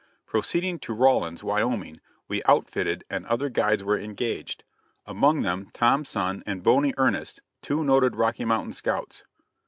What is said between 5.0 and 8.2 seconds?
among them Tom Sun and Bony Ernest, two noted